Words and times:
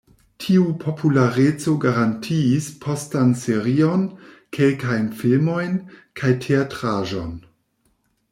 Tiu 0.43 0.61
populareco 0.83 1.73
garantiis 1.83 2.69
postan 2.85 3.35
serion, 3.43 4.07
kelkajn 4.59 5.07
filmojn, 5.21 5.77
kaj 6.23 6.33
teatraĵon. 6.49 7.39